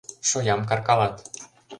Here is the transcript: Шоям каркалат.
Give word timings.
Шоям 0.29 0.61
каркалат. 0.69 1.15